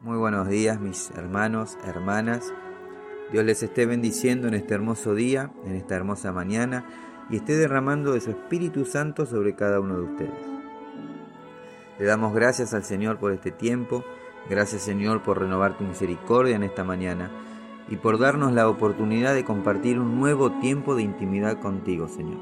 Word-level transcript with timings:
Muy 0.00 0.16
buenos 0.16 0.48
días 0.48 0.80
mis 0.80 1.10
hermanos, 1.16 1.76
hermanas. 1.84 2.54
Dios 3.32 3.44
les 3.44 3.64
esté 3.64 3.84
bendiciendo 3.84 4.46
en 4.46 4.54
este 4.54 4.74
hermoso 4.74 5.12
día, 5.12 5.50
en 5.64 5.74
esta 5.74 5.96
hermosa 5.96 6.32
mañana, 6.32 6.86
y 7.28 7.36
esté 7.36 7.56
derramando 7.56 8.12
de 8.12 8.20
su 8.20 8.30
Espíritu 8.30 8.84
Santo 8.84 9.26
sobre 9.26 9.56
cada 9.56 9.80
uno 9.80 9.96
de 9.96 10.02
ustedes. 10.04 10.46
Le 11.98 12.04
damos 12.04 12.32
gracias 12.32 12.74
al 12.74 12.84
Señor 12.84 13.18
por 13.18 13.32
este 13.32 13.50
tiempo, 13.50 14.04
gracias 14.48 14.82
Señor 14.82 15.24
por 15.24 15.40
renovar 15.40 15.76
tu 15.76 15.82
misericordia 15.82 16.54
en 16.54 16.62
esta 16.62 16.84
mañana 16.84 17.32
y 17.88 17.96
por 17.96 18.20
darnos 18.20 18.52
la 18.52 18.68
oportunidad 18.68 19.34
de 19.34 19.44
compartir 19.44 19.98
un 19.98 20.20
nuevo 20.20 20.60
tiempo 20.60 20.94
de 20.94 21.02
intimidad 21.02 21.58
contigo, 21.58 22.06
Señor. 22.06 22.38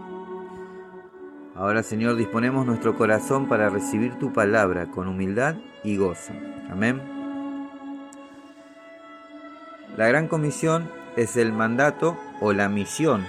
Ahora, 1.55 1.83
Señor, 1.83 2.17
disponemos 2.17 2.67
nuestro 2.67 2.95
corazón 2.97 3.49
para 3.49 3.71
recibir 3.71 4.19
tu 4.19 4.31
palabra 4.35 4.91
con 4.91 5.09
humildad 5.09 5.57
y 5.83 5.97
gozo. 5.97 6.35
Amén. 6.69 7.16
La 9.97 10.09
gran 10.09 10.29
comisión 10.29 10.91
es 11.17 11.39
el 11.39 11.55
mandato 11.55 12.19
o 12.41 12.53
la 12.53 12.69
misión 12.69 13.27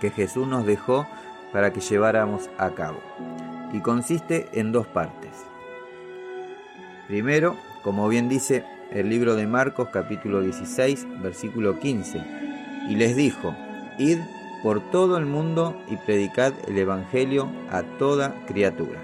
que 0.00 0.10
Jesús 0.10 0.48
nos 0.48 0.64
dejó 0.64 1.06
para 1.52 1.74
que 1.74 1.80
lleváramos 1.80 2.48
a 2.56 2.70
cabo 2.70 3.00
y 3.72 3.80
consiste 3.80 4.48
en 4.54 4.72
dos 4.72 4.86
partes. 4.86 5.32
Primero, 7.06 7.56
como 7.82 8.08
bien 8.08 8.30
dice 8.30 8.64
el 8.90 9.10
libro 9.10 9.36
de 9.36 9.46
Marcos 9.46 9.90
capítulo 9.92 10.40
16 10.40 11.06
versículo 11.20 11.78
15, 11.78 12.22
y 12.88 12.96
les 12.96 13.14
dijo, 13.14 13.54
id 13.98 14.18
por 14.62 14.90
todo 14.90 15.18
el 15.18 15.26
mundo 15.26 15.76
y 15.86 15.96
predicad 15.96 16.54
el 16.66 16.78
Evangelio 16.78 17.46
a 17.70 17.82
toda 17.82 18.34
criatura. 18.46 19.00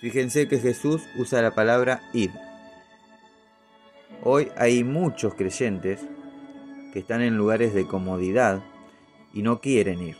Fíjense 0.00 0.48
que 0.48 0.58
Jesús 0.58 1.02
usa 1.16 1.42
la 1.42 1.50
palabra 1.50 2.00
id 2.14 2.30
Hoy 4.22 4.48
hay 4.56 4.82
muchos 4.82 5.34
creyentes 5.34 6.00
que 6.92 7.00
están 7.00 7.20
en 7.20 7.36
lugares 7.36 7.74
de 7.74 7.86
comodidad 7.86 8.62
y 9.32 9.42
no 9.42 9.60
quieren 9.60 10.00
ir. 10.00 10.16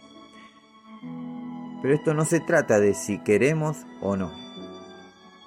Pero 1.83 1.94
esto 1.94 2.14
no 2.14 2.24
se 2.24 2.41
trata 2.41 2.78
de 2.78 2.94
si 2.94 3.19
queremos 3.19 3.86
o 4.00 4.17
no. 4.17 4.30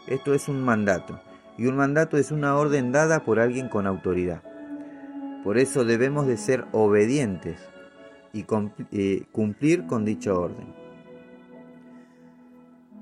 Esto 0.07 0.33
es 0.33 0.47
un 0.49 0.63
mandato. 0.63 1.21
Y 1.57 1.67
un 1.67 1.75
mandato 1.75 2.17
es 2.17 2.31
una 2.31 2.55
orden 2.55 2.91
dada 2.91 3.23
por 3.23 3.39
alguien 3.39 3.69
con 3.69 3.85
autoridad. 3.85 4.41
Por 5.43 5.57
eso 5.57 5.85
debemos 5.85 6.25
de 6.25 6.37
ser 6.37 6.65
obedientes 6.71 7.59
y 8.33 8.45
eh, 8.91 9.25
cumplir 9.31 9.85
con 9.85 10.05
dicha 10.05 10.33
orden. 10.33 10.73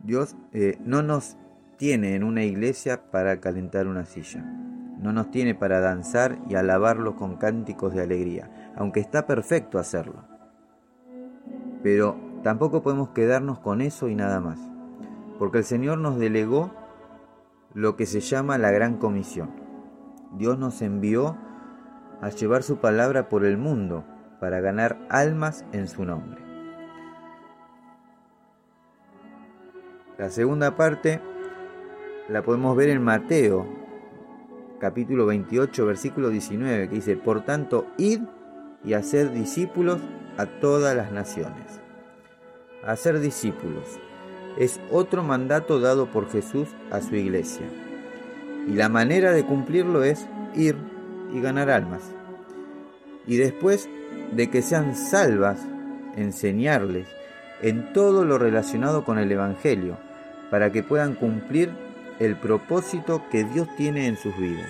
Dios 0.04 0.36
eh, 0.54 0.78
no 0.84 1.02
nos 1.02 1.38
tiene 1.78 2.16
en 2.16 2.24
una 2.24 2.44
iglesia 2.44 3.10
para 3.12 3.40
calentar 3.40 3.88
una 3.88 4.06
silla 4.06 4.67
no 5.00 5.14
nos 5.14 5.30
tiene 5.32 5.54
para 5.56 5.80
danzar 5.80 6.40
y 6.50 6.56
alabarlo 6.56 7.16
con 7.16 7.38
cánticos 7.38 7.94
de 7.94 8.02
alegría, 8.02 8.74
aunque 8.76 9.00
está 9.00 9.28
perfecto 9.28 9.80
hacerlo. 9.80 10.24
Pero 11.84 12.18
tampoco 12.44 12.82
podemos 12.82 13.10
quedarnos 13.10 13.60
con 13.60 13.82
eso 13.82 14.08
y 14.08 14.16
nada 14.16 14.40
más, 14.40 14.60
porque 15.38 15.60
el 15.60 15.64
Señor 15.64 16.00
nos 16.00 16.18
delegó 16.18 16.72
lo 17.74 17.96
que 17.96 18.06
se 18.06 18.22
llama 18.22 18.58
la 18.58 18.72
gran 18.72 18.98
comisión. 18.98 19.52
Dios 20.34 20.58
nos 20.58 20.82
envió 20.82 21.38
a 22.22 22.30
llevar 22.30 22.64
su 22.64 22.78
palabra 22.78 23.30
por 23.30 23.46
el 23.46 23.58
mundo 23.58 24.04
para 24.40 24.60
ganar 24.62 24.98
almas 25.10 25.66
en 25.72 25.88
su 25.88 26.06
nombre. 26.06 26.42
La 30.18 30.32
segunda 30.32 30.76
parte 30.76 31.22
la 32.28 32.42
podemos 32.42 32.76
ver 32.76 32.90
en 32.90 33.04
Mateo 33.04 33.77
capítulo 34.80 35.26
28, 35.26 35.86
versículo 35.86 36.30
19, 36.30 36.90
que 36.90 36.96
dice, 36.96 37.16
por 37.18 37.44
tanto, 37.44 37.88
id 37.98 38.22
y 38.84 38.94
hacer 38.94 39.32
discípulos 39.32 40.00
a 40.38 40.46
todas 40.46 40.96
las 40.96 41.12
naciones. 41.12 41.82
Hacer 42.86 43.20
discípulos 43.20 44.00
es 44.58 44.80
otro 44.92 45.24
mandato 45.24 45.80
dado 45.80 46.08
por 46.08 46.30
Jesús 46.30 46.70
a 46.92 47.02
su 47.02 47.16
iglesia. 47.16 47.66
Y 48.68 48.74
la 48.74 48.90
manera 48.90 49.32
de 49.32 49.46
cumplirlo 49.46 50.04
es 50.04 50.28
ir 50.56 50.76
y 51.34 51.42
ganar 51.42 51.70
almas. 51.70 52.04
Y 53.26 53.38
después 53.38 53.90
de 54.32 54.50
que 54.50 54.62
sean 54.62 54.96
salvas, 54.96 55.60
enseñarles 56.16 57.08
en 57.62 57.94
todo 57.94 58.26
lo 58.26 58.38
relacionado 58.38 59.04
con 59.04 59.18
el 59.18 59.32
Evangelio, 59.32 59.98
para 60.50 60.72
que 60.72 60.84
puedan 60.84 61.16
cumplir 61.16 61.87
el 62.20 62.36
propósito 62.36 63.24
que 63.30 63.44
Dios 63.44 63.68
tiene 63.76 64.08
en 64.08 64.18
sus 64.18 64.38
vidas. 64.38 64.70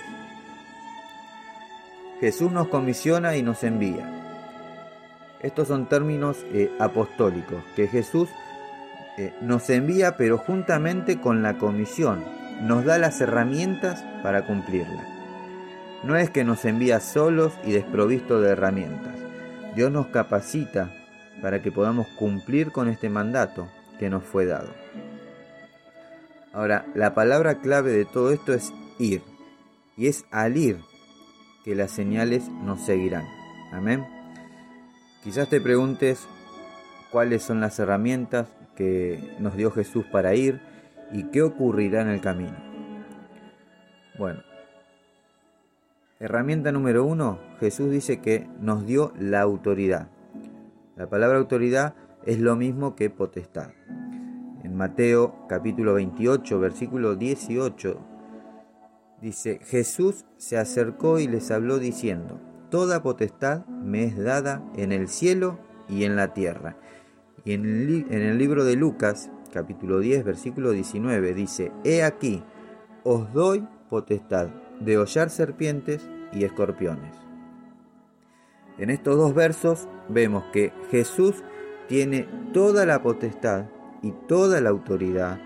Jesús 2.20 2.50
nos 2.50 2.68
comisiona 2.68 3.36
y 3.36 3.42
nos 3.42 3.62
envía. 3.64 4.10
Estos 5.40 5.68
son 5.68 5.88
términos 5.88 6.44
eh, 6.52 6.70
apostólicos, 6.80 7.62
que 7.76 7.86
Jesús 7.86 8.28
eh, 9.16 9.32
nos 9.40 9.70
envía 9.70 10.16
pero 10.16 10.36
juntamente 10.36 11.20
con 11.20 11.42
la 11.42 11.58
comisión, 11.58 12.24
nos 12.60 12.84
da 12.84 12.98
las 12.98 13.20
herramientas 13.20 14.04
para 14.22 14.46
cumplirla. 14.46 15.04
No 16.04 16.16
es 16.16 16.30
que 16.30 16.44
nos 16.44 16.64
envía 16.64 17.00
solos 17.00 17.52
y 17.64 17.72
desprovisto 17.72 18.40
de 18.40 18.50
herramientas. 18.50 19.14
Dios 19.74 19.92
nos 19.92 20.08
capacita 20.08 20.90
para 21.40 21.62
que 21.62 21.70
podamos 21.70 22.08
cumplir 22.08 22.72
con 22.72 22.88
este 22.88 23.08
mandato 23.08 23.68
que 23.98 24.10
nos 24.10 24.24
fue 24.24 24.46
dado. 24.46 24.70
Ahora, 26.58 26.86
la 26.96 27.14
palabra 27.14 27.60
clave 27.60 27.92
de 27.92 28.04
todo 28.04 28.32
esto 28.32 28.52
es 28.52 28.74
ir. 28.98 29.22
Y 29.96 30.08
es 30.08 30.26
al 30.32 30.56
ir 30.56 30.80
que 31.64 31.76
las 31.76 31.92
señales 31.92 32.48
nos 32.48 32.84
seguirán. 32.84 33.26
Amén. 33.70 34.04
Quizás 35.22 35.48
te 35.48 35.60
preguntes 35.60 36.26
cuáles 37.12 37.44
son 37.44 37.60
las 37.60 37.78
herramientas 37.78 38.48
que 38.74 39.36
nos 39.38 39.56
dio 39.56 39.70
Jesús 39.70 40.04
para 40.10 40.34
ir 40.34 40.60
y 41.12 41.30
qué 41.30 41.42
ocurrirá 41.42 42.02
en 42.02 42.08
el 42.08 42.20
camino. 42.20 42.56
Bueno, 44.18 44.42
herramienta 46.18 46.72
número 46.72 47.04
uno, 47.04 47.38
Jesús 47.60 47.88
dice 47.88 48.20
que 48.20 48.48
nos 48.60 48.84
dio 48.84 49.12
la 49.16 49.42
autoridad. 49.42 50.08
La 50.96 51.08
palabra 51.08 51.38
autoridad 51.38 51.94
es 52.26 52.40
lo 52.40 52.56
mismo 52.56 52.96
que 52.96 53.10
potestad. 53.10 53.70
En 54.68 54.76
Mateo 54.76 55.46
capítulo 55.48 55.94
28, 55.94 56.60
versículo 56.60 57.16
18, 57.16 57.98
dice, 59.22 59.60
Jesús 59.64 60.26
se 60.36 60.58
acercó 60.58 61.18
y 61.18 61.26
les 61.26 61.50
habló 61.50 61.78
diciendo, 61.78 62.38
Toda 62.68 63.02
potestad 63.02 63.64
me 63.64 64.04
es 64.04 64.18
dada 64.18 64.62
en 64.76 64.92
el 64.92 65.08
cielo 65.08 65.58
y 65.88 66.04
en 66.04 66.16
la 66.16 66.34
tierra. 66.34 66.76
Y 67.46 67.54
en 67.54 67.64
el, 67.64 68.36
libro 68.36 68.66
de 68.66 68.76
Lucas, 68.76 69.30
capítulo 69.54 70.00
10, 70.00 70.22
versículo 70.22 70.72
19, 70.72 71.32
dice, 71.32 71.72
He 71.82 72.02
aquí, 72.02 72.44
os 73.04 73.32
doy 73.32 73.66
potestad 73.88 74.48
de 74.80 74.98
hollar 74.98 75.30
serpientes 75.30 76.06
y 76.30 76.44
escorpiones. 76.44 77.14
En 78.76 78.90
estos 78.90 79.16
dos 79.16 79.34
versos 79.34 79.88
vemos 80.10 80.44
que 80.52 80.74
Jesús 80.90 81.42
tiene 81.88 82.28
toda 82.52 82.84
la 82.84 83.02
potestad 83.02 83.64
y 84.02 84.12
toda 84.28 84.60
la 84.60 84.70
autoridad, 84.70 85.38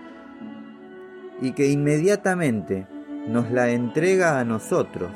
y 1.41 1.53
que 1.53 1.67
inmediatamente 1.67 2.87
nos 3.27 3.51
la 3.51 3.69
entrega 3.69 4.39
a 4.39 4.45
nosotros, 4.45 5.11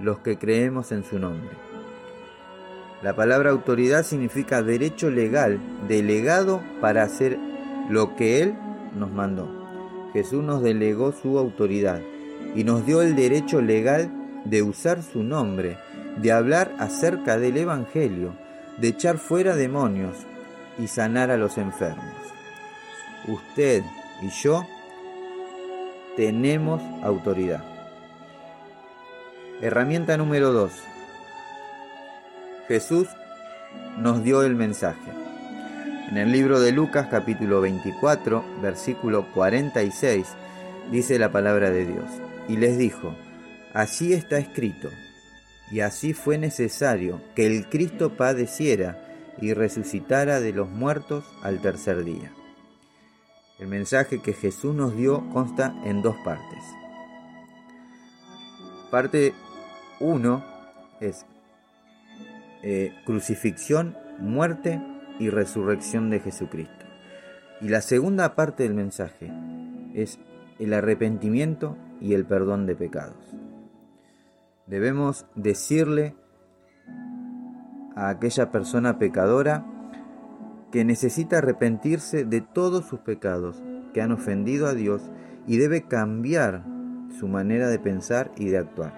los 0.00 0.18
que 0.18 0.38
creemos 0.38 0.92
en 0.92 1.04
su 1.04 1.18
nombre. 1.18 1.50
La 3.02 3.14
palabra 3.14 3.50
autoridad 3.50 4.04
significa 4.04 4.62
derecho 4.62 5.10
legal, 5.10 5.58
delegado 5.88 6.62
para 6.80 7.02
hacer 7.02 7.38
lo 7.88 8.16
que 8.16 8.42
Él 8.42 8.54
nos 8.96 9.10
mandó. 9.10 9.48
Jesús 10.12 10.42
nos 10.44 10.62
delegó 10.62 11.12
su 11.12 11.38
autoridad 11.38 12.00
y 12.54 12.64
nos 12.64 12.86
dio 12.86 13.02
el 13.02 13.16
derecho 13.16 13.60
legal 13.60 14.10
de 14.44 14.62
usar 14.62 15.02
su 15.02 15.22
nombre, 15.22 15.78
de 16.20 16.32
hablar 16.32 16.74
acerca 16.78 17.38
del 17.38 17.56
Evangelio, 17.56 18.34
de 18.78 18.88
echar 18.88 19.18
fuera 19.18 19.56
demonios 19.56 20.16
y 20.78 20.86
sanar 20.86 21.30
a 21.30 21.36
los 21.36 21.58
enfermos 21.58 22.22
usted 23.28 23.82
y 24.20 24.28
yo 24.28 24.66
tenemos 26.16 26.82
autoridad. 27.02 27.64
Herramienta 29.60 30.16
número 30.16 30.52
2. 30.52 30.72
Jesús 32.68 33.08
nos 33.98 34.22
dio 34.22 34.42
el 34.42 34.54
mensaje. 34.54 35.10
En 36.10 36.18
el 36.18 36.32
libro 36.32 36.60
de 36.60 36.72
Lucas 36.72 37.06
capítulo 37.10 37.60
24, 37.60 38.44
versículo 38.60 39.26
46, 39.32 40.26
dice 40.90 41.18
la 41.18 41.30
palabra 41.30 41.70
de 41.70 41.86
Dios. 41.86 42.04
Y 42.48 42.56
les 42.56 42.76
dijo, 42.76 43.14
así 43.72 44.12
está 44.12 44.38
escrito, 44.38 44.90
y 45.70 45.80
así 45.80 46.12
fue 46.12 46.38
necesario 46.38 47.20
que 47.34 47.46
el 47.46 47.68
Cristo 47.68 48.16
padeciera 48.16 48.98
y 49.40 49.54
resucitara 49.54 50.40
de 50.40 50.52
los 50.52 50.68
muertos 50.68 51.24
al 51.42 51.60
tercer 51.60 52.04
día. 52.04 52.32
El 53.62 53.68
mensaje 53.68 54.20
que 54.20 54.32
Jesús 54.32 54.74
nos 54.74 54.96
dio 54.96 55.30
consta 55.30 55.72
en 55.84 56.02
dos 56.02 56.16
partes. 56.24 56.64
parte 58.90 59.34
1 60.00 60.44
es 60.98 61.24
eh, 62.64 62.92
crucifixión, 63.06 63.96
muerte 64.18 64.82
y 65.20 65.30
resurrección 65.30 66.10
de 66.10 66.18
Jesucristo. 66.18 66.86
Y 67.60 67.68
la 67.68 67.82
segunda 67.82 68.34
parte 68.34 68.64
del 68.64 68.74
mensaje 68.74 69.32
es 69.94 70.18
el 70.58 70.72
arrepentimiento 70.74 71.76
y 72.00 72.14
el 72.14 72.26
perdón 72.26 72.66
de 72.66 72.74
pecados. 72.74 73.32
Debemos 74.66 75.24
decirle 75.36 76.16
a 77.94 78.08
aquella 78.08 78.50
persona 78.50 78.98
pecadora 78.98 79.64
que 80.72 80.84
necesita 80.84 81.38
arrepentirse 81.38 82.24
de 82.24 82.40
todos 82.40 82.86
sus 82.86 83.00
pecados 83.00 83.62
que 83.92 84.00
han 84.00 84.10
ofendido 84.10 84.66
a 84.66 84.74
Dios 84.74 85.02
y 85.46 85.58
debe 85.58 85.82
cambiar 85.82 86.64
su 87.18 87.28
manera 87.28 87.68
de 87.68 87.78
pensar 87.78 88.32
y 88.36 88.48
de 88.48 88.58
actuar. 88.58 88.94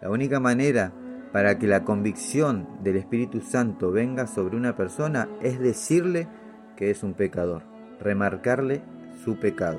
La 0.00 0.08
única 0.08 0.40
manera 0.40 0.92
para 1.32 1.58
que 1.58 1.66
la 1.66 1.84
convicción 1.84 2.66
del 2.82 2.96
Espíritu 2.96 3.40
Santo 3.40 3.90
venga 3.90 4.26
sobre 4.26 4.56
una 4.56 4.76
persona 4.76 5.28
es 5.42 5.58
decirle 5.58 6.28
que 6.76 6.90
es 6.90 7.02
un 7.02 7.14
pecador, 7.14 7.62
remarcarle 8.00 8.82
su 9.24 9.38
pecado. 9.38 9.78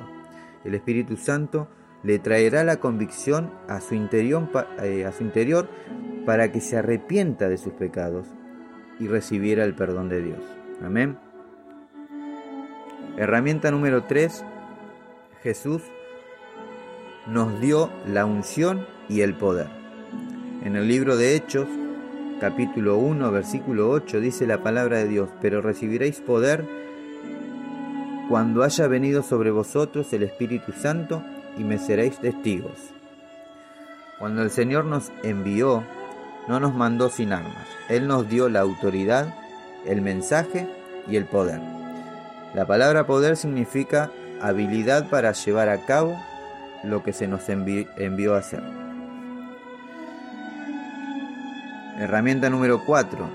El 0.63 0.75
Espíritu 0.75 1.17
Santo 1.17 1.69
le 2.03 2.19
traerá 2.19 2.63
la 2.63 2.77
convicción 2.77 3.51
a 3.67 3.79
su 3.79 3.95
interior, 3.95 4.49
eh, 4.81 5.05
a 5.05 5.11
su 5.11 5.23
interior 5.23 5.69
para 6.25 6.51
que 6.51 6.61
se 6.61 6.77
arrepienta 6.77 7.49
de 7.49 7.57
sus 7.57 7.73
pecados 7.73 8.27
y 8.99 9.07
recibiera 9.07 9.63
el 9.63 9.75
perdón 9.75 10.09
de 10.09 10.21
Dios. 10.21 10.60
Amén. 10.83 11.17
Herramienta 13.17 13.69
número 13.71 14.03
3. 14.05 14.43
Jesús 15.43 15.81
nos 17.27 17.59
dio 17.59 17.91
la 18.07 18.25
unción 18.25 18.87
y 19.07 19.21
el 19.21 19.35
poder. 19.35 19.67
En 20.63 20.75
el 20.75 20.87
libro 20.87 21.17
de 21.17 21.35
Hechos, 21.35 21.67
capítulo 22.39 22.97
1, 22.97 23.31
versículo 23.31 23.89
8, 23.89 24.19
dice 24.19 24.47
la 24.47 24.63
palabra 24.63 24.97
de 24.97 25.07
Dios, 25.07 25.29
pero 25.41 25.61
recibiréis 25.61 26.19
poder 26.19 26.65
cuando 28.29 28.63
haya 28.63 28.87
venido 28.87 29.23
sobre 29.23 29.51
vosotros 29.51 30.11
el 30.13 30.23
Espíritu 30.23 30.71
Santo 30.71 31.23
y 31.57 31.63
me 31.63 31.77
seréis 31.77 32.17
testigos. 32.17 32.77
Cuando 34.17 34.41
el 34.41 34.51
Señor 34.51 34.85
nos 34.85 35.11
envió, 35.23 35.83
no 36.47 36.59
nos 36.59 36.73
mandó 36.73 37.09
sin 37.09 37.33
armas. 37.33 37.67
Él 37.89 38.07
nos 38.07 38.29
dio 38.29 38.49
la 38.49 38.61
autoridad, 38.61 39.35
el 39.85 40.01
mensaje 40.01 40.67
y 41.07 41.15
el 41.15 41.25
poder. 41.25 41.59
La 42.53 42.65
palabra 42.65 43.05
poder 43.05 43.37
significa 43.37 44.11
habilidad 44.41 45.09
para 45.09 45.31
llevar 45.31 45.69
a 45.69 45.85
cabo 45.85 46.19
lo 46.83 47.03
que 47.03 47.13
se 47.13 47.27
nos 47.27 47.47
envió 47.49 48.35
a 48.35 48.39
hacer. 48.39 48.63
Herramienta 51.97 52.49
número 52.49 52.83
4. 52.85 53.29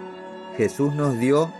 Jesús 0.56 0.94
nos 0.94 1.18
dio 1.18 1.52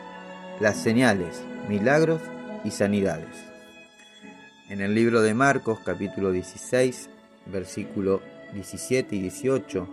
las 0.59 0.77
señales, 0.77 1.43
milagros 1.69 2.21
y 2.65 2.71
sanidades. 2.71 3.47
En 4.69 4.81
el 4.81 4.95
libro 4.95 5.23
de 5.23 5.33
Marcos 5.33 5.79
capítulo 5.85 6.33
16, 6.33 7.09
versículo 7.47 8.21
17 8.55 9.15
y 9.15 9.21
18, 9.21 9.89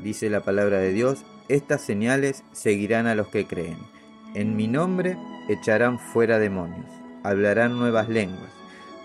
dice 0.00 0.30
la 0.30 0.40
palabra 0.40 0.78
de 0.78 0.92
Dios, 0.92 1.24
estas 1.48 1.80
señales 1.80 2.44
seguirán 2.52 3.08
a 3.08 3.16
los 3.16 3.28
que 3.28 3.46
creen. 3.46 3.93
En 4.34 4.56
mi 4.56 4.66
nombre 4.66 5.16
echarán 5.48 6.00
fuera 6.00 6.40
demonios, 6.40 6.90
hablarán 7.22 7.78
nuevas 7.78 8.08
lenguas, 8.08 8.50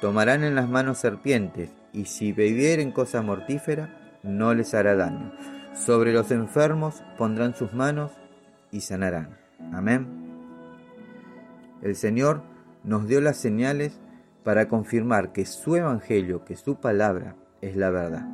tomarán 0.01 0.43
en 0.43 0.55
las 0.55 0.67
manos 0.67 0.97
serpientes, 0.97 1.69
y 1.93 2.05
si 2.05 2.33
bebieren 2.33 2.91
cosa 2.91 3.21
mortífera, 3.21 3.95
no 4.23 4.55
les 4.55 4.73
hará 4.73 4.95
daño. 4.95 5.31
Sobre 5.75 6.13
los 6.13 6.31
enfermos 6.31 7.03
pondrán 7.17 7.53
sus 7.53 7.73
manos 7.73 8.11
y 8.71 8.81
sanarán. 8.81 9.37
Amén. 9.71 10.07
El 11.83 11.95
Señor 11.95 12.41
nos 12.83 13.07
dio 13.07 13.21
las 13.21 13.37
señales 13.37 13.99
para 14.43 14.67
confirmar 14.67 15.31
que 15.31 15.45
su 15.45 15.75
Evangelio, 15.75 16.43
que 16.43 16.55
su 16.55 16.77
palabra 16.77 17.35
es 17.61 17.75
la 17.75 17.91
verdad, 17.91 18.27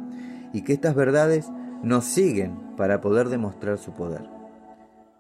y 0.54 0.64
que 0.64 0.72
estas 0.72 0.96
verdades 0.96 1.50
nos 1.84 2.06
siguen 2.06 2.76
para 2.78 3.02
poder 3.02 3.28
demostrar 3.28 3.78
su 3.78 3.94
poder. 3.94 4.24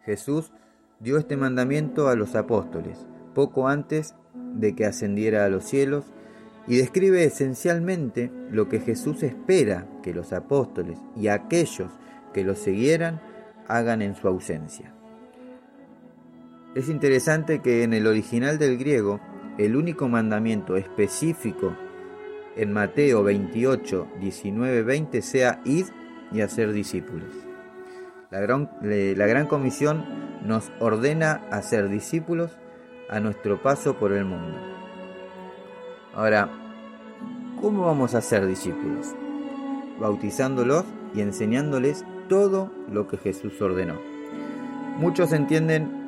Jesús 0.06 0.54
dio 1.00 1.18
este 1.18 1.38
mandamiento 1.38 2.09
a 2.09 2.15
los 2.15 2.36
apóstoles 2.36 3.06
poco 3.33 3.68
antes 3.68 4.15
de 4.33 4.75
que 4.75 4.86
ascendiera 4.86 5.45
a 5.45 5.50
los 5.50 5.65
cielos 5.65 6.06
y 6.68 6.77
describe 6.77 7.24
esencialmente 7.24 8.31
lo 8.50 8.69
que 8.69 8.80
Jesús 8.80 9.21
espera 9.24 9.88
que 10.01 10.13
los 10.13 10.33
apóstoles 10.33 10.97
y 11.15 11.27
aquellos 11.27 11.92
que 12.33 12.44
lo 12.44 12.56
siguieran 12.56 13.21
hagan 13.68 14.01
en 14.01 14.15
su 14.15 14.27
ausencia. 14.27 14.94
Es 16.74 16.89
interesante 16.89 17.62
que 17.62 17.83
en 17.83 17.94
el 17.94 18.07
original 18.07 18.57
del 18.57 18.77
griego 18.77 19.19
el 19.57 19.75
único 19.75 20.09
mandamiento 20.09 20.75
específico 20.75 21.75
en 22.56 22.74
Mateo 22.74 23.24
28, 23.24 24.07
19, 24.19 24.83
20 24.83 25.21
sea 25.21 25.62
id 25.65 25.86
y 26.31 26.42
hacer 26.42 26.74
discípulos. 26.74 27.30
La 28.36 29.28
gran, 29.28 29.48
comisión 29.48 30.04
nos 30.46 30.70
ordena 30.80 31.42
hacer 31.52 31.88
discípulos 31.88 32.52
a 33.10 33.22
nuestro 33.22 33.62
paso 33.62 33.96
por 33.98 34.12
el 34.12 34.26
mundo. 34.26 34.58
Ahora, 36.14 36.50
¿cómo 37.62 37.86
vamos 37.86 38.14
a 38.14 38.20
ser 38.20 38.46
discípulos? 38.46 39.16
Bautizándolos 40.02 40.84
y 41.14 41.22
enseñándoles 41.22 42.04
todo 42.28 42.74
lo 42.92 43.08
que 43.08 43.16
Jesús 43.16 43.62
ordenó. 43.62 44.02
Muchos 44.98 45.31
entienden 45.31 46.04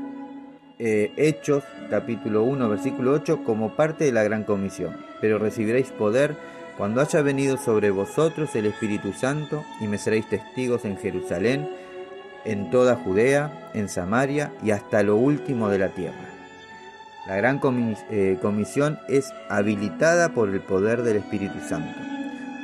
eh, 0.80 1.14
Hechos 1.16 1.64
capítulo 1.90 2.44
1 2.44 2.68
versículo 2.68 3.14
8 3.14 3.46
como 3.46 3.78
parte 3.78 4.04
de 4.04 4.12
la 4.12 4.24
gran 4.24 4.44
comisión, 4.44 4.98
pero 5.22 5.40
recibiréis 5.40 5.92
poder 5.92 6.36
cuando 6.78 7.00
haya 7.00 7.22
venido 7.22 7.58
sobre 7.58 7.90
vosotros 7.90 8.54
el 8.56 8.66
Espíritu 8.66 9.14
Santo 9.14 9.64
y 9.80 9.88
me 9.88 9.98
seréis 9.98 10.28
testigos 10.28 10.84
en 10.84 10.98
Jerusalén, 10.98 11.70
en 12.48 12.72
toda 12.72 12.96
Judea, 12.96 13.70
en 13.74 13.90
Samaria 13.90 14.54
y 14.64 14.72
hasta 14.72 15.04
lo 15.04 15.18
último 15.18 15.70
de 15.70 15.80
la 15.80 15.90
tierra. 15.90 16.34
La 17.28 17.36
gran 17.36 17.60
eh, 18.10 18.38
comisión 18.42 19.00
es 19.10 19.34
habilitada 19.50 20.30
por 20.30 20.48
el 20.50 20.62
poder 20.62 21.04
del 21.04 21.18
Espíritu 21.18 21.60
Santo. 21.68 22.00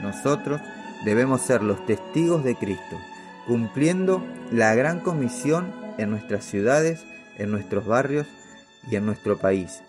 Nosotros 0.02 0.62
debemos 1.04 1.42
ser 1.42 1.62
los 1.62 1.86
testigos 1.86 2.46
de 2.46 2.56
Cristo, 2.56 2.98
cumpliendo 3.46 4.24
la 4.52 4.74
gran 4.74 5.02
comisión 5.02 5.74
en 5.98 6.12
nuestras 6.12 6.46
ciudades, 6.46 7.04
en 7.38 7.52
nuestros 7.52 7.86
barrios 7.86 8.25
y 8.90 8.96
en 8.96 9.06
nuestro 9.06 9.38
país, 9.38 9.84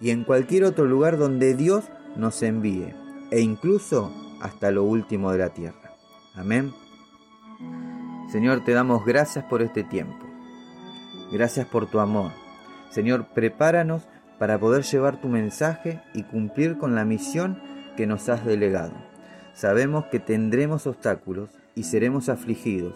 y 0.00 0.10
en 0.10 0.22
cualquier 0.22 0.62
otro 0.62 0.84
lugar 0.84 1.18
donde 1.18 1.54
Dios 1.54 1.84
nos 2.14 2.40
envíe, 2.42 2.94
e 3.32 3.40
incluso 3.40 4.12
hasta 4.40 4.70
lo 4.70 4.84
último 4.84 5.32
de 5.32 5.38
la 5.38 5.48
tierra. 5.48 5.96
Amén. 6.36 6.72
Señor, 8.28 8.62
te 8.62 8.72
damos 8.72 9.06
gracias 9.06 9.46
por 9.46 9.62
este 9.62 9.84
tiempo. 9.84 10.26
Gracias 11.32 11.66
por 11.66 11.86
tu 11.86 11.98
amor. 11.98 12.32
Señor, 12.90 13.28
prepáranos 13.28 14.06
para 14.38 14.58
poder 14.58 14.82
llevar 14.82 15.18
tu 15.18 15.28
mensaje 15.28 16.02
y 16.12 16.24
cumplir 16.24 16.76
con 16.76 16.94
la 16.94 17.06
misión 17.06 17.58
que 17.96 18.06
nos 18.06 18.28
has 18.28 18.44
delegado. 18.44 18.92
Sabemos 19.54 20.04
que 20.06 20.20
tendremos 20.20 20.86
obstáculos 20.86 21.48
y 21.74 21.84
seremos 21.84 22.28
afligidos, 22.28 22.94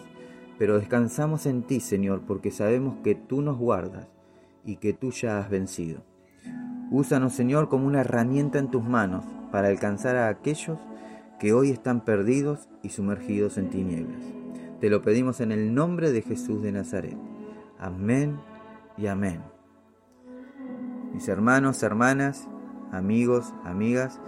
pero 0.59 0.79
descansamos 0.79 1.47
en 1.47 1.63
ti, 1.63 1.81
Señor, 1.81 2.23
porque 2.27 2.51
sabemos 2.51 2.97
que 3.03 3.15
tú 3.15 3.41
nos 3.41 3.57
guardas 3.57 4.09
y 4.67 4.77
que 4.77 4.93
tú 4.93 5.13
ya 5.13 5.39
has 5.39 5.49
vencido. 5.49 6.03
Úsanos, 6.91 7.33
Señor, 7.33 7.71
como 7.71 7.87
una 7.87 8.03
herramienta 8.03 8.59
en 8.59 8.71
tus 8.71 8.85
manos 8.85 9.25
para 9.51 9.69
alcanzar 9.69 10.17
a 10.17 10.29
aquellos 10.29 10.79
que 11.41 11.55
hoy 11.55 11.71
están 11.71 12.05
perdidos 12.05 12.69
y 12.83 12.91
sumergidos 12.91 13.57
en 13.57 13.71
tinieblas. 13.71 14.42
Te 14.83 14.91
lo 14.91 15.01
pedimos 15.01 15.41
en 15.41 15.53
el 15.53 15.77
nombre 15.77 16.11
de 16.11 16.23
Jesús 16.23 16.61
de 16.61 16.73
Nazaret. 16.73 17.17
Amén 17.79 18.41
y 18.97 19.07
amén. 19.07 19.41
Mis 21.15 21.29
hermanos, 21.29 21.85
hermanas, 21.85 22.49
amigos, 22.91 23.55
amigas, 23.63 24.19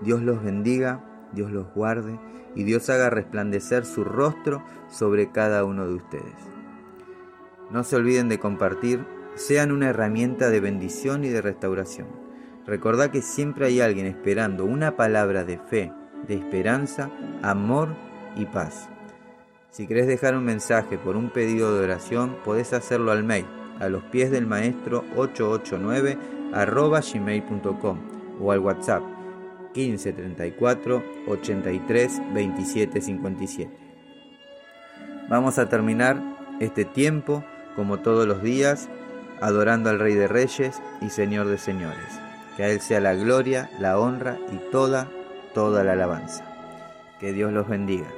Dios 0.00 0.20
los 0.20 0.42
bendiga, 0.42 1.28
Dios 1.32 1.52
los 1.52 1.72
guarde 1.72 2.18
y 2.56 2.64
Dios 2.64 2.90
haga 2.90 3.10
resplandecer 3.10 3.86
su 3.86 4.02
rostro 4.02 4.64
sobre 4.90 5.30
cada 5.30 5.64
uno 5.64 5.86
de 5.86 5.94
ustedes. 5.94 6.34
No 7.70 7.84
se 7.84 7.94
olviden 7.94 8.28
de 8.28 8.40
compartir, 8.40 9.06
sean 9.36 9.70
una 9.70 9.90
herramienta 9.90 10.50
de 10.50 10.58
bendición 10.58 11.22
y 11.22 11.28
de 11.28 11.42
restauración. 11.42 12.08
Recordad 12.66 13.12
que 13.12 13.22
siempre 13.22 13.66
hay 13.66 13.80
alguien 13.80 14.06
esperando 14.06 14.64
una 14.64 14.96
palabra 14.96 15.44
de 15.44 15.58
fe, 15.58 15.92
de 16.26 16.34
esperanza, 16.34 17.08
amor 17.40 17.94
y 18.34 18.46
paz. 18.46 18.88
Si 19.72 19.86
querés 19.86 20.06
dejar 20.06 20.36
un 20.36 20.44
mensaje 20.44 20.98
por 20.98 21.16
un 21.16 21.30
pedido 21.30 21.74
de 21.74 21.84
oración, 21.84 22.36
podés 22.44 22.74
hacerlo 22.74 23.10
al 23.10 23.24
mail 23.24 23.46
a 23.80 23.88
los 23.88 24.04
pies 24.04 24.30
del 24.30 24.46
maestro 24.46 25.02
889 25.16 26.18
arroba 26.52 27.00
gmail.com 27.00 27.98
o 28.38 28.52
al 28.52 28.58
WhatsApp 28.58 29.02
15 29.72 30.12
34 30.12 31.02
83 31.26 32.22
27 32.34 33.00
57. 33.00 33.72
Vamos 35.30 35.58
a 35.58 35.70
terminar 35.70 36.22
este 36.60 36.84
tiempo, 36.84 37.42
como 37.74 38.00
todos 38.00 38.28
los 38.28 38.42
días, 38.42 38.90
adorando 39.40 39.88
al 39.88 39.98
Rey 39.98 40.14
de 40.14 40.28
Reyes 40.28 40.82
y 41.00 41.08
Señor 41.08 41.46
de 41.46 41.56
Señores. 41.56 42.20
Que 42.58 42.64
a 42.64 42.68
Él 42.68 42.82
sea 42.82 43.00
la 43.00 43.14
gloria, 43.14 43.70
la 43.80 43.98
honra 43.98 44.36
y 44.52 44.70
toda, 44.70 45.08
toda 45.54 45.82
la 45.82 45.92
alabanza. 45.92 46.44
Que 47.18 47.32
Dios 47.32 47.54
los 47.54 47.66
bendiga. 47.66 48.08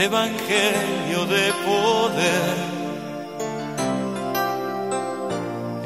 Evangelio 0.00 1.26
de 1.26 1.52
poder. 1.66 2.56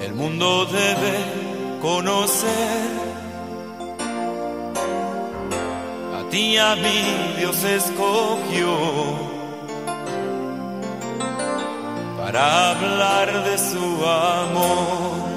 El 0.04 0.12
mundo 0.12 0.66
debe 0.66 1.14
conocer. 1.80 2.90
A 6.18 6.28
ti 6.28 6.58
a 6.58 6.76
mí 6.76 7.34
Dios 7.38 7.64
escogió 7.64 8.76
para 12.18 12.72
hablar 12.72 13.44
de 13.44 13.56
su 13.56 14.06
amor. 14.06 15.31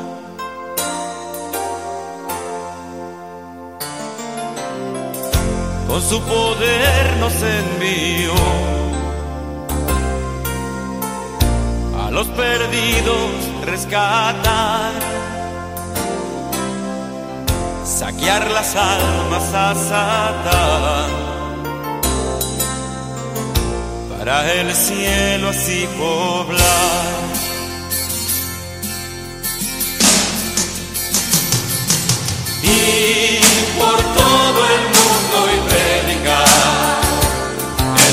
Con 5.88 6.02
su 6.02 6.20
poder 6.22 7.18
nos 7.20 7.34
envió 7.34 8.34
a 12.04 12.12
los 12.12 12.28
perdidos 12.28 13.30
rescatar, 13.66 14.92
saquear 17.84 18.52
las 18.52 18.76
almas 18.76 19.54
a 19.54 19.76
Satán, 19.76 21.12
para 24.18 24.54
el 24.54 24.74
cielo 24.74 25.50
así 25.50 25.88
poblar. 25.98 27.26
Y 32.64 33.40
por 33.78 33.98
todo 33.98 34.66
el 34.74 34.82
mundo 34.82 34.95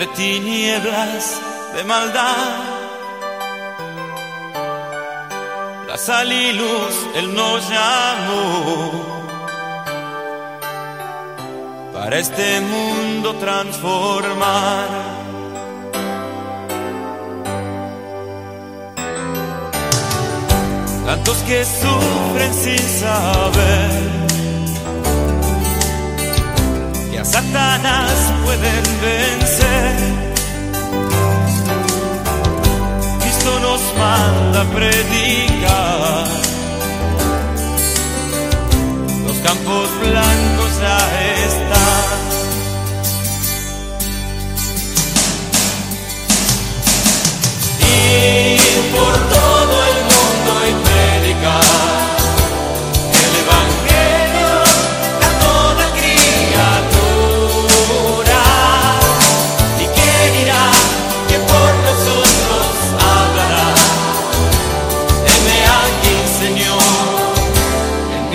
entre 0.00 0.16
tinieblas 0.16 1.40
de 1.76 1.84
maldad. 1.84 2.56
La 5.88 5.98
sal 5.98 6.32
y 6.32 6.52
luz 6.52 7.08
Él 7.16 7.34
nos 7.34 7.68
llamó 7.68 8.92
para 11.92 12.18
este 12.18 12.60
mundo 12.60 13.34
transformar. 13.34 14.88
tantos 21.04 21.36
que 21.38 21.64
sufren 21.64 22.54
sin 22.54 22.78
saber 22.78 24.19
Satanás 27.30 28.32
pueden 28.44 28.82
vencer. 29.00 29.94
Cristo 33.20 33.60
nos 33.60 33.80
manda 33.96 34.64
predicar, 34.74 36.26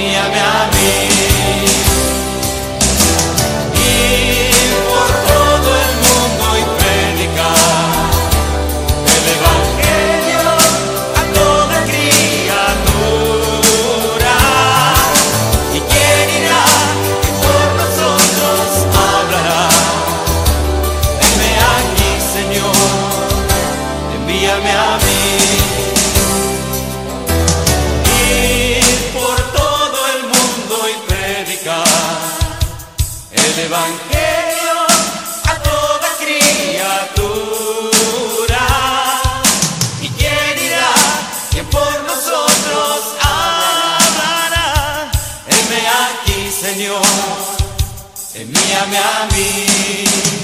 envíame 0.05 0.39
a 0.39 0.69
mí. 0.71 1.04
Evangelio 33.65 34.77
a 35.45 35.55
toda 35.63 36.09
criatura. 36.19 37.23
¿Y 40.03 40.07
quién 40.09 40.65
irá? 40.65 40.93
¿Quién 41.49 41.65
por 41.71 42.03
nosotros 42.03 43.15
hablará? 43.19 45.09
Heme 45.47 45.81
aquí, 46.03 46.51
Señor, 46.51 47.01
envíame 48.35 48.97
a 48.99 49.27
mí. 49.33 50.34